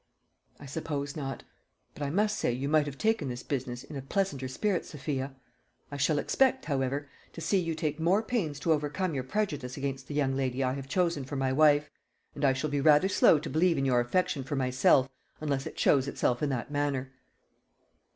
"I 0.59 0.65
suppose 0.65 1.15
not. 1.15 1.43
But 1.93 2.01
I 2.01 2.09
must 2.09 2.39
say, 2.39 2.51
you 2.51 2.67
might 2.67 2.87
have 2.87 2.97
taken 2.97 3.27
this 3.29 3.43
business 3.43 3.83
in 3.83 3.95
a 3.95 4.01
pleasanter 4.01 4.47
spirit, 4.47 4.83
Sophia. 4.83 5.35
I 5.91 5.97
shall 5.97 6.17
expect, 6.17 6.65
however, 6.65 7.07
to 7.33 7.39
see 7.39 7.59
you 7.59 7.75
take 7.75 7.99
more 7.99 8.23
pains 8.23 8.59
to 8.61 8.73
overcome 8.73 9.13
your 9.13 9.23
prejudice 9.23 9.77
against 9.77 10.07
the 10.07 10.15
young 10.15 10.39
Indy 10.39 10.63
I 10.63 10.73
have 10.73 10.87
chosen 10.89 11.23
for 11.23 11.35
my 11.35 11.53
wife; 11.53 11.91
and 12.33 12.43
I 12.43 12.53
shall 12.53 12.71
be 12.71 12.81
rather 12.81 13.09
slow 13.09 13.37
to 13.37 13.49
believe 13.51 13.77
in 13.77 13.85
your 13.85 13.99
affection 13.99 14.43
for 14.43 14.55
myself 14.55 15.07
unless 15.39 15.67
it 15.67 15.77
shows 15.77 16.07
itself 16.07 16.41
in 16.41 16.49
that 16.49 16.71
manner." 16.71 17.11